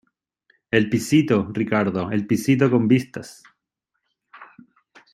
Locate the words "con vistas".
2.71-3.43